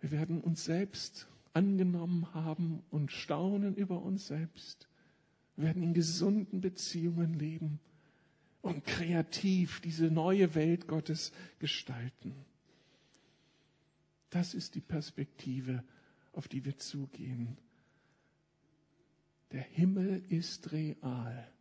[0.00, 4.88] Wir werden uns selbst angenommen haben und staunen über uns selbst.
[5.54, 7.78] Wir werden in gesunden Beziehungen leben
[8.62, 12.34] und kreativ diese neue Welt Gottes gestalten.
[14.30, 15.84] Das ist die Perspektive,
[16.38, 17.58] auf die wir zugehen.
[19.50, 21.52] Der Himmel ist real.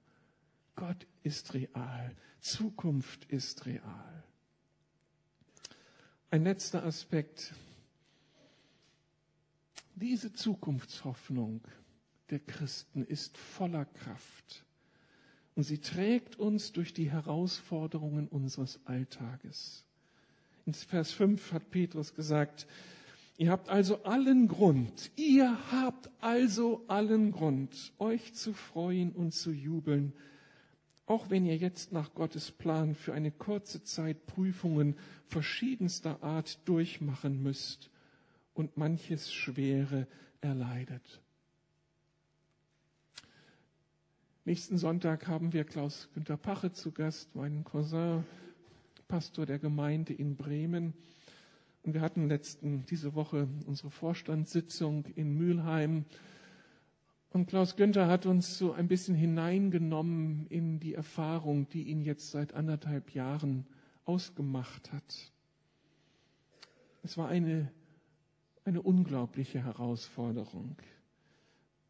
[0.76, 2.16] Gott ist real.
[2.42, 4.24] Zukunft ist real.
[6.30, 7.56] Ein letzter Aspekt.
[9.96, 11.68] Diese Zukunftshoffnung
[12.30, 14.64] der Christen ist voller Kraft
[15.56, 19.84] und sie trägt uns durch die Herausforderungen unseres Alltages.
[20.68, 22.68] In Vers 5 hat Petrus gesagt,
[23.38, 29.52] ihr habt also allen Grund, ihr habt also allen Grund, euch zu freuen und zu
[29.52, 30.14] jubeln,
[31.06, 34.96] auch wenn ihr jetzt nach Gottes Plan für eine kurze Zeit Prüfungen
[35.28, 37.90] verschiedenster Art durchmachen müsst
[38.54, 40.08] und manches Schwere
[40.42, 41.22] erleidet.
[44.48, 48.24] Nächsten Sonntag haben wir Klaus Günter Pache zu Gast, meinen Cousin,
[49.10, 50.94] Pastor der Gemeinde in Bremen.
[51.88, 56.04] Und wir hatten letzten, diese Woche unsere Vorstandssitzung in Mülheim.
[57.30, 62.32] Und Klaus Günther hat uns so ein bisschen hineingenommen in die Erfahrung, die ihn jetzt
[62.32, 63.66] seit anderthalb Jahren
[64.04, 65.32] ausgemacht hat.
[67.04, 67.72] Es war eine,
[68.66, 70.76] eine unglaubliche Herausforderung.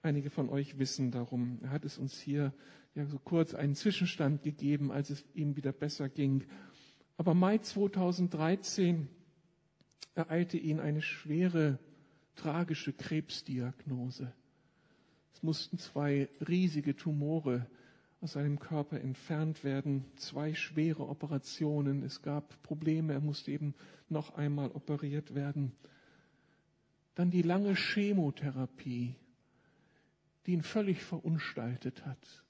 [0.03, 1.57] Einige von euch wissen darum.
[1.63, 2.53] Er hat es uns hier
[2.93, 6.43] ja so kurz einen Zwischenstand gegeben, als es ihm wieder besser ging.
[7.17, 9.07] Aber Mai 2013
[10.15, 11.79] ereilte ihn eine schwere,
[12.35, 14.33] tragische Krebsdiagnose.
[15.33, 17.67] Es mussten zwei riesige Tumore
[18.21, 22.01] aus seinem Körper entfernt werden, zwei schwere Operationen.
[22.01, 23.75] Es gab Probleme, er musste eben
[24.09, 25.73] noch einmal operiert werden.
[27.13, 29.15] Dann die lange Chemotherapie,
[30.45, 32.43] die ihn völlig verunstaltet hat.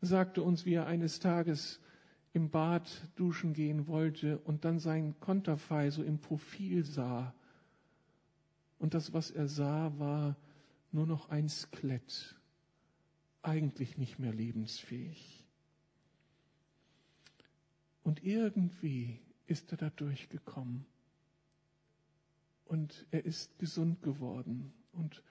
[0.00, 1.80] Er sagte uns, wie er eines Tages
[2.34, 7.32] im Bad duschen gehen wollte und dann sein Konterfei so im Profil sah.
[8.78, 10.36] Und das, was er sah, war
[10.90, 12.34] nur noch ein Skelett,
[13.42, 15.44] eigentlich nicht mehr lebensfähig.
[18.02, 20.84] Und irgendwie ist er da durchgekommen.
[22.64, 25.22] Und er ist gesund geworden und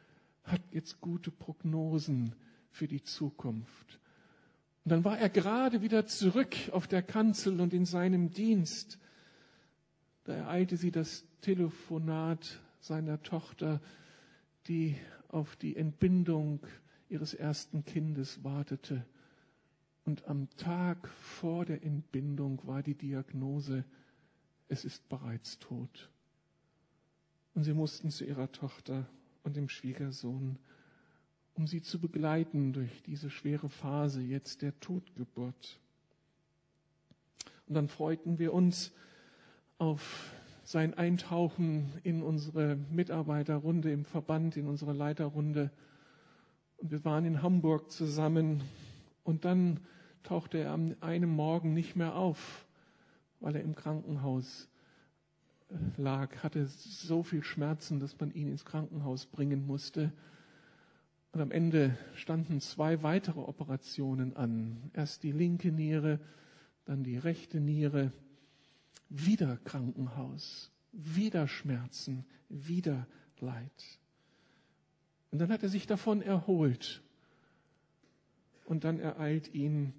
[0.44, 2.34] hat jetzt gute Prognosen
[2.72, 4.00] für die Zukunft.
[4.86, 9.00] Und dann war er gerade wieder zurück auf der Kanzel und in seinem Dienst.
[10.26, 13.82] Da ereilte sie das Telefonat seiner Tochter,
[14.68, 14.98] die
[15.30, 16.60] auf die Entbindung
[17.10, 19.06] ihres ersten Kindes wartete.
[20.06, 23.86] Und am Tag vor der Entbindung war die Diagnose,
[24.68, 26.10] es ist bereits tot.
[27.54, 29.08] Und sie mussten zu ihrer Tochter
[29.44, 30.58] und dem Schwiegersohn,
[31.56, 35.80] um sie zu begleiten durch diese schwere Phase jetzt der Totgeburt.
[37.68, 38.92] Und dann freuten wir uns
[39.78, 45.72] auf sein Eintauchen in unsere Mitarbeiterrunde im Verband, in unsere Leiterrunde.
[46.78, 48.64] Und wir waren in Hamburg zusammen.
[49.24, 49.80] Und dann
[50.24, 52.66] tauchte er am einem Morgen nicht mehr auf,
[53.40, 54.70] weil er im Krankenhaus
[55.98, 60.12] lag, hatte so viel Schmerzen, dass man ihn ins Krankenhaus bringen musste.
[61.34, 64.92] Und am Ende standen zwei weitere Operationen an.
[64.94, 66.20] Erst die linke Niere,
[66.86, 68.14] dann die rechte Niere.
[69.10, 73.08] Wieder Krankenhaus, wieder Schmerzen, wieder
[73.40, 74.00] Leid.
[75.32, 77.02] Und dann hat er sich davon erholt.
[78.66, 79.92] Und dann ereilt ihn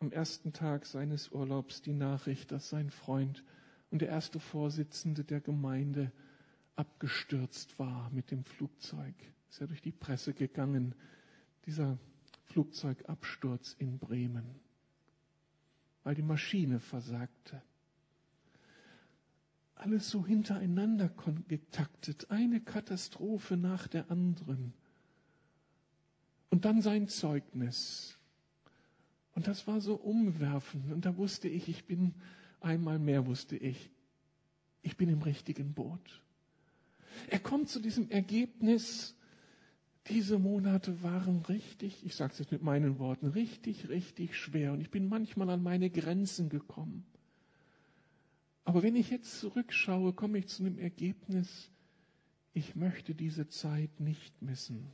[0.00, 3.42] am ersten Tag seines Urlaubs die Nachricht, dass sein Freund
[3.90, 6.12] und der erste Vorsitzende der Gemeinde
[6.76, 9.14] abgestürzt war mit dem Flugzeug.
[9.48, 10.94] Ist ja durch die Presse gegangen,
[11.66, 11.98] dieser
[12.46, 14.44] Flugzeugabsturz in Bremen,
[16.04, 17.62] weil die Maschine versagte.
[19.74, 21.10] Alles so hintereinander
[21.46, 24.72] getaktet, eine Katastrophe nach der anderen.
[26.50, 28.18] Und dann sein Zeugnis.
[29.34, 30.92] Und das war so umwerfend.
[30.92, 32.14] Und da wusste ich, ich bin
[32.60, 33.90] Einmal mehr wusste ich,
[34.82, 36.22] ich bin im richtigen Boot.
[37.30, 39.14] Er kommt zu diesem Ergebnis,
[40.08, 44.72] diese Monate waren richtig, ich sage es jetzt mit meinen Worten, richtig, richtig schwer.
[44.72, 47.04] Und ich bin manchmal an meine Grenzen gekommen.
[48.64, 51.70] Aber wenn ich jetzt zurückschaue, komme ich zu dem Ergebnis,
[52.52, 54.86] ich möchte diese Zeit nicht missen.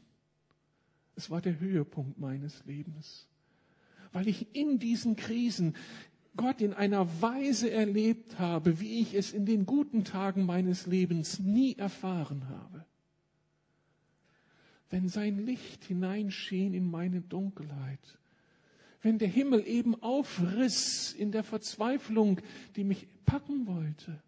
[1.16, 3.28] Es war der Höhepunkt meines Lebens,
[4.12, 5.74] weil ich in diesen Krisen,
[6.36, 11.38] Gott in einer Weise erlebt habe, wie ich es in den guten Tagen meines Lebens
[11.38, 12.84] nie erfahren habe.
[14.90, 18.18] Wenn sein Licht hineinschien in meine Dunkelheit,
[19.02, 22.40] wenn der Himmel eben aufriss in der Verzweiflung,
[22.76, 24.22] die mich packen wollte.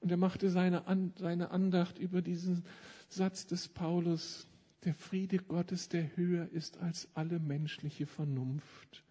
[0.00, 0.84] Und er machte seine,
[1.18, 2.64] seine Andacht über diesen
[3.08, 4.46] Satz des Paulus,
[4.84, 9.04] der Friede Gottes, der höher ist als alle menschliche Vernunft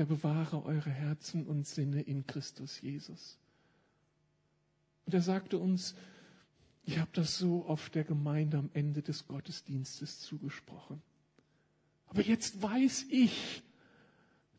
[0.00, 3.38] der bewahre eure Herzen und Sinne in Christus Jesus.
[5.04, 5.94] Und er sagte uns,
[6.90, 11.00] ich habe das so oft der Gemeinde am Ende des Gottesdienstes zugesprochen.
[12.08, 13.62] Aber jetzt weiß ich,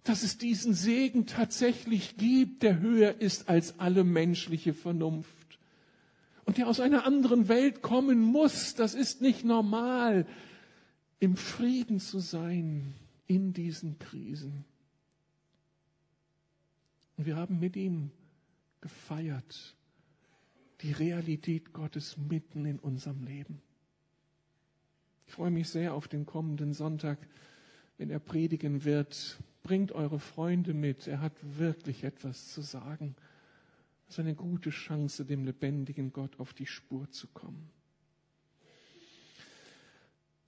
[0.06, 5.60] dass es diesen Segen tatsächlich gibt, der höher ist als alle menschliche Vernunft
[6.46, 8.76] und der aus einer anderen Welt kommen muss.
[8.76, 10.26] Das ist nicht normal,
[11.20, 12.94] im Frieden zu sein
[13.28, 14.64] in diesen Krisen.
[17.18, 18.10] Und wir haben mit ihm
[18.80, 19.76] gefeiert
[20.82, 23.62] die Realität Gottes mitten in unserem Leben.
[25.28, 27.18] Ich freue mich sehr auf den kommenden Sonntag,
[27.98, 29.40] wenn er predigen wird.
[29.64, 31.08] Bringt eure Freunde mit.
[31.08, 33.16] Er hat wirklich etwas zu sagen.
[34.08, 37.70] Es ist eine gute Chance, dem lebendigen Gott auf die Spur zu kommen.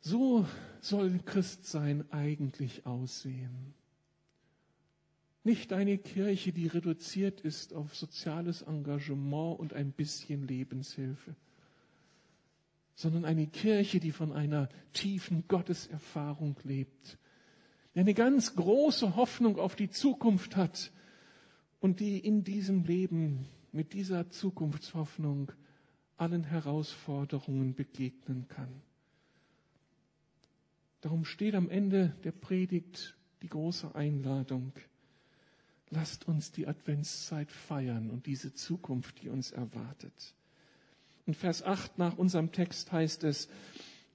[0.01, 0.45] So
[0.81, 3.73] soll Christsein eigentlich aussehen.
[5.44, 11.36] Nicht eine Kirche, die reduziert ist auf soziales Engagement und ein bisschen Lebenshilfe.
[12.96, 17.18] sondern eine Kirche, die von einer tiefen Gotteserfahrung lebt,
[17.96, 20.91] die eine ganz große Hoffnung auf die Zukunft hat
[21.80, 25.52] und die in diesem Leben mit dieser Zukunftshoffnung
[26.18, 28.82] allen Herausforderungen begegnen kann.
[31.02, 34.72] Darum steht am Ende der Predigt die große Einladung.
[35.94, 40.34] Lasst uns die Adventszeit feiern und diese Zukunft, die uns erwartet.
[41.28, 43.48] In Vers 8 nach unserem Text heißt es,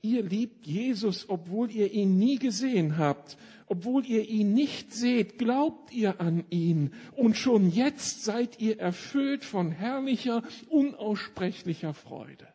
[0.02, 5.92] ihr liebt Jesus, obwohl ihr ihn nie gesehen habt, obwohl ihr ihn nicht seht, glaubt
[5.92, 12.48] ihr an ihn und schon jetzt seid ihr erfüllt von herrlicher, unaussprechlicher Freude.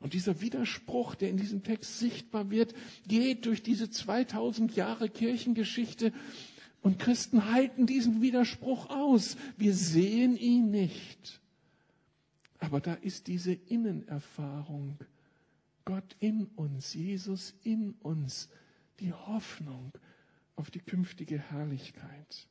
[0.00, 2.74] Und dieser Widerspruch, der in diesem Text sichtbar wird,
[3.06, 6.14] geht durch diese 2000 Jahre Kirchengeschichte
[6.82, 9.36] und Christen halten diesen Widerspruch aus.
[9.56, 11.40] Wir sehen ihn nicht.
[12.58, 14.98] Aber da ist diese Innenerfahrung.
[15.84, 18.48] Gott in uns, Jesus in uns,
[19.00, 19.92] die Hoffnung
[20.56, 22.48] auf die künftige Herrlichkeit.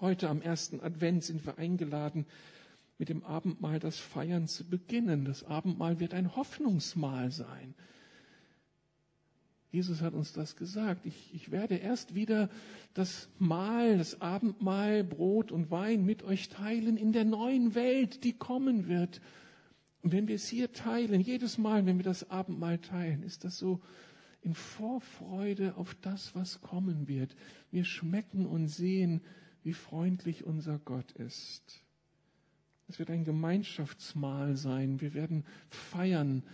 [0.00, 2.26] Heute am ersten Advent sind wir eingeladen,
[2.98, 5.24] mit dem Abendmahl das Feiern zu beginnen.
[5.24, 7.74] Das Abendmahl wird ein Hoffnungsmahl sein.
[9.70, 11.06] Jesus hat uns das gesagt.
[11.06, 12.48] Ich, ich werde erst wieder
[12.94, 18.32] das Mahl, das Abendmahl, Brot und Wein mit euch teilen in der neuen Welt, die
[18.32, 19.20] kommen wird.
[20.02, 23.58] Und wenn wir es hier teilen, jedes Mal, wenn wir das Abendmahl teilen, ist das
[23.58, 23.80] so
[24.40, 27.34] in Vorfreude auf das, was kommen wird.
[27.72, 29.20] Wir schmecken und sehen,
[29.64, 31.82] wie freundlich unser Gott ist.
[32.86, 35.00] Es wird ein Gemeinschaftsmahl sein.
[35.00, 36.44] Wir werden feiern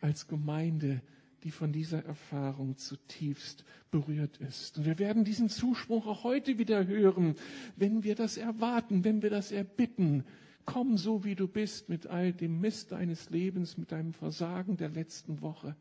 [0.00, 1.00] als Gemeinde,
[1.44, 4.78] die von dieser Erfahrung zutiefst berührt ist.
[4.78, 7.36] Und wir werden diesen Zuspruch auch heute wieder hören,
[7.76, 10.24] wenn wir das erwarten, wenn wir das erbitten.
[10.64, 14.90] Komm so, wie du bist, mit all dem Mist deines Lebens, mit deinem Versagen der
[14.90, 15.76] letzten Woche.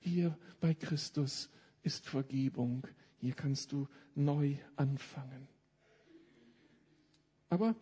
[0.00, 1.50] Hier bei Christus
[1.82, 2.86] ist Vergebung.
[3.18, 5.48] Hier kannst du neu anfangen.
[7.48, 7.76] Aber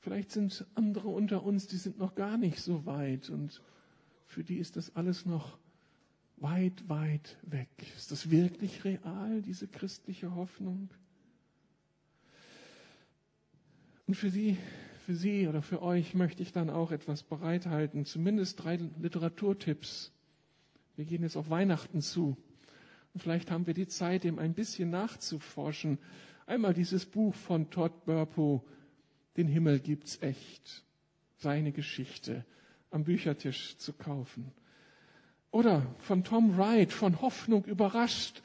[0.00, 3.62] vielleicht sind andere unter uns, die sind noch gar nicht so weit und
[4.26, 5.58] für die ist das alles noch
[6.40, 7.68] weit, weit weg.
[7.96, 10.90] Ist das wirklich real, diese christliche Hoffnung?
[14.06, 14.56] Und für Sie,
[15.04, 20.12] für Sie oder für euch möchte ich dann auch etwas bereithalten, zumindest drei Literaturtipps.
[20.96, 22.36] Wir gehen jetzt auf Weihnachten zu.
[23.14, 25.98] Und vielleicht haben wir die Zeit, dem ein bisschen nachzuforschen.
[26.46, 28.64] Einmal dieses Buch von Todd Burpo,
[29.36, 30.84] Den Himmel gibt's echt.
[31.36, 32.44] Seine Geschichte
[32.90, 34.50] am Büchertisch zu kaufen.
[35.50, 38.42] Oder von Tom Wright, von Hoffnung überrascht,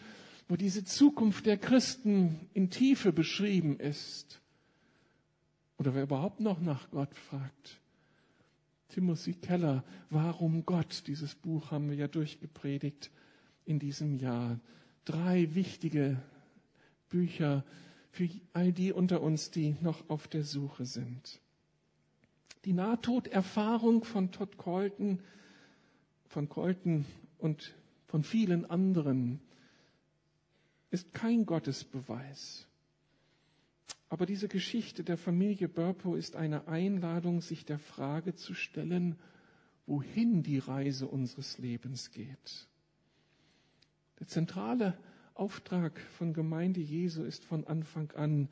[0.47, 4.41] wo diese Zukunft der Christen in Tiefe beschrieben ist.
[5.77, 7.79] Oder wer überhaupt noch nach Gott fragt.
[8.89, 11.03] Timothy Keller, Warum Gott?
[11.07, 13.09] Dieses Buch haben wir ja durchgepredigt
[13.65, 14.59] in diesem Jahr.
[15.05, 16.21] Drei wichtige
[17.09, 17.65] Bücher
[18.11, 21.41] für all die unter uns, die noch auf der Suche sind.
[22.65, 25.19] Die Nahtoderfahrung von Todd Colton
[26.33, 27.05] von Colton
[27.37, 27.75] und
[28.07, 29.39] von vielen anderen
[30.89, 32.67] ist kein Gottesbeweis.
[34.09, 39.15] Aber diese Geschichte der Familie Burpo ist eine Einladung, sich der Frage zu stellen,
[39.85, 42.67] wohin die Reise unseres Lebens geht.
[44.19, 44.97] Der zentrale
[45.35, 48.49] Auftrag von Gemeinde Jesu ist von Anfang an,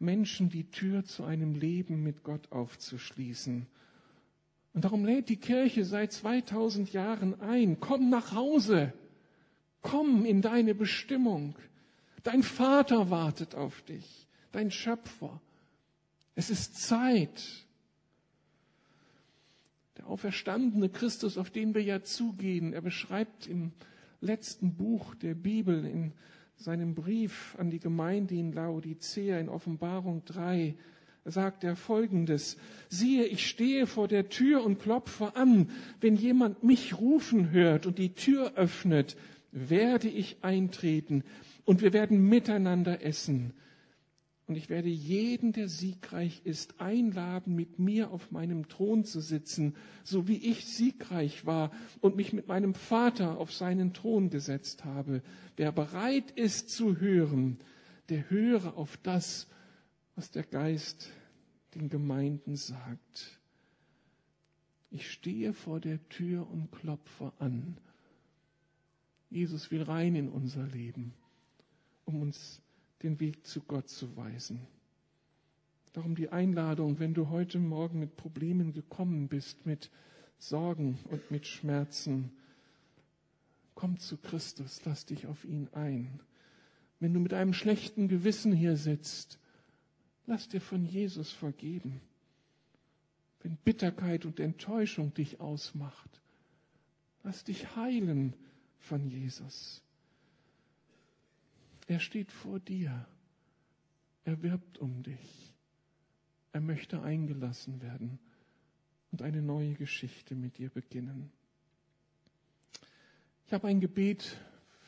[0.00, 3.68] Menschen die Tür zu einem Leben mit Gott aufzuschließen
[4.72, 8.92] und darum lädt die Kirche seit 2000 Jahren ein, komm nach Hause,
[9.82, 11.56] komm in deine Bestimmung.
[12.22, 15.40] Dein Vater wartet auf dich, dein Schöpfer.
[16.34, 17.66] Es ist Zeit.
[19.96, 23.72] Der auferstandene Christus, auf den wir ja zugehen, er beschreibt im
[24.20, 26.12] letzten Buch der Bibel, in
[26.56, 30.76] seinem Brief an die Gemeinde in Laodicea in Offenbarung 3,
[31.30, 32.56] sagt er folgendes,
[32.88, 35.70] siehe, ich stehe vor der Tür und klopfe an,
[36.00, 39.16] wenn jemand mich rufen hört und die Tür öffnet,
[39.52, 41.24] werde ich eintreten
[41.64, 43.52] und wir werden miteinander essen.
[44.50, 49.76] Und ich werde jeden, der siegreich ist, einladen, mit mir auf meinem Thron zu sitzen,
[50.02, 51.70] so wie ich siegreich war
[52.00, 55.22] und mich mit meinem Vater auf seinen Thron gesetzt habe.
[55.56, 57.58] Wer bereit ist zu hören,
[58.08, 59.46] der höre auf das,
[60.16, 61.10] was der Geist
[61.74, 63.40] den Gemeinden sagt.
[64.90, 67.78] Ich stehe vor der Tür und klopfe an.
[69.30, 71.14] Jesus will rein in unser Leben,
[72.04, 72.60] um uns
[73.02, 74.66] den Weg zu Gott zu weisen.
[75.92, 79.90] Darum die Einladung, wenn du heute Morgen mit Problemen gekommen bist, mit
[80.38, 82.32] Sorgen und mit Schmerzen.
[83.74, 86.20] Komm zu Christus, lass dich auf ihn ein.
[86.98, 89.38] Wenn du mit einem schlechten Gewissen hier sitzt,
[90.30, 92.00] lass dir von Jesus vergeben.
[93.42, 96.22] Wenn Bitterkeit und Enttäuschung dich ausmacht,
[97.24, 98.34] lass dich heilen
[98.78, 99.82] von Jesus.
[101.88, 103.06] Er steht vor dir.
[104.24, 105.52] Er wirbt um dich.
[106.52, 108.20] Er möchte eingelassen werden
[109.10, 111.32] und eine neue Geschichte mit dir beginnen.
[113.46, 114.36] Ich habe ein Gebet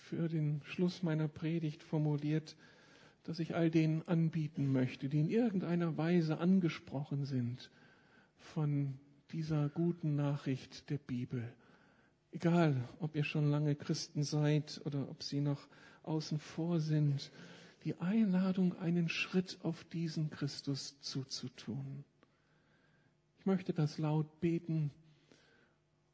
[0.09, 2.57] für den Schluss meiner Predigt formuliert,
[3.25, 7.71] das ich all denen anbieten möchte, die in irgendeiner Weise angesprochen sind
[8.37, 8.99] von
[9.31, 11.43] dieser guten Nachricht der Bibel.
[12.33, 15.69] Egal, ob ihr schon lange Christen seid oder ob sie noch
[16.03, 17.31] außen vor sind,
[17.85, 22.05] die Einladung, einen Schritt auf diesen Christus zuzutun.
[23.39, 24.93] Ich möchte das laut beten.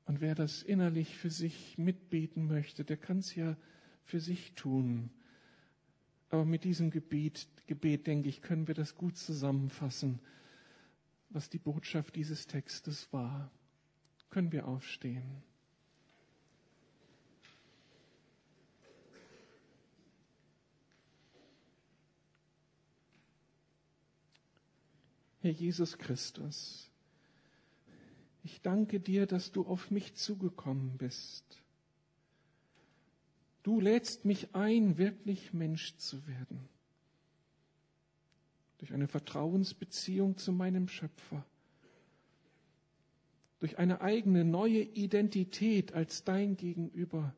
[0.06, 3.56] Und wer das innerlich für sich mitbeten möchte, der kann es ja
[4.04, 5.10] für sich tun.
[6.30, 10.20] Aber mit diesem Gebet, Gebet, denke ich, können wir das gut zusammenfassen,
[11.30, 13.50] was die Botschaft dieses Textes war.
[14.30, 15.42] Können wir aufstehen.
[25.40, 26.90] Herr Jesus Christus,
[28.42, 31.62] ich danke dir, dass du auf mich zugekommen bist.
[33.62, 36.68] Du lädst mich ein, wirklich Mensch zu werden.
[38.78, 41.44] Durch eine Vertrauensbeziehung zu meinem Schöpfer.
[43.58, 47.34] Durch eine eigene neue Identität als dein Gegenüber.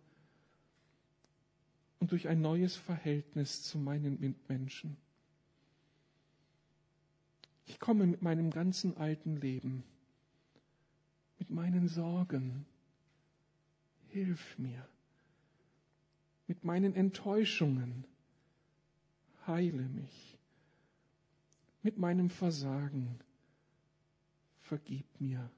[1.99, 4.97] Und durch ein neues Verhältnis zu meinen Mitmenschen.
[7.71, 9.85] Ich komme mit meinem ganzen alten Leben,
[11.39, 12.67] mit meinen Sorgen.
[14.09, 14.90] Hilf mir.
[16.51, 18.05] Mit meinen Enttäuschungen.
[19.47, 20.37] Heile mich.
[21.85, 23.21] Mit meinem Versagen.
[24.59, 25.49] Vergib mir.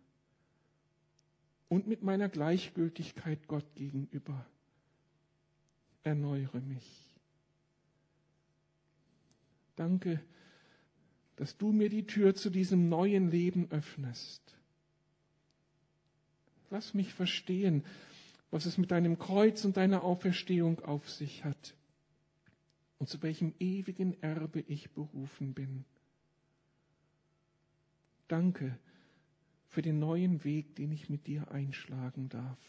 [1.70, 4.44] Und mit meiner Gleichgültigkeit Gott gegenüber.
[6.02, 7.16] Erneuere mich.
[9.76, 10.20] Danke,
[11.36, 14.42] dass du mir die Tür zu diesem neuen Leben öffnest.
[16.68, 17.82] Lass mich verstehen,
[18.52, 21.74] was es mit deinem Kreuz und deiner Auferstehung auf sich hat
[22.98, 25.84] und zu welchem ewigen Erbe ich berufen bin.
[28.28, 28.78] Danke
[29.66, 32.60] für den neuen Weg, den ich mit dir einschlagen darf.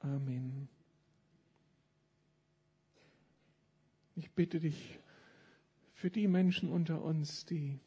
[0.00, 0.68] Amen.
[4.16, 4.98] Ich bitte dich,
[5.94, 7.78] für die Menschen unter uns, die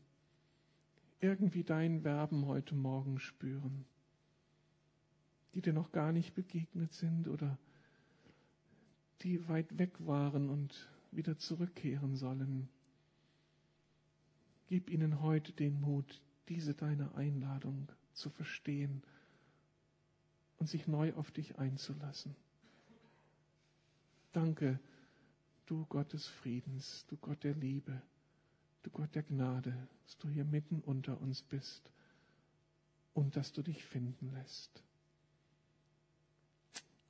[1.19, 3.85] irgendwie dein Werben heute Morgen spüren,
[5.53, 7.57] die dir noch gar nicht begegnet sind oder
[9.21, 12.69] die weit weg waren und wieder zurückkehren sollen.
[14.67, 19.03] Gib ihnen heute den Mut, diese deine Einladung zu verstehen
[20.57, 22.35] und sich neu auf dich einzulassen.
[24.31, 24.79] Danke
[25.65, 28.01] du Gott des Friedens, du Gott der Liebe,
[28.83, 31.89] du Gott der Gnade, dass du hier mitten unter uns bist
[33.13, 34.83] und dass du dich finden lässt.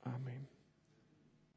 [0.06, 0.51] Amen.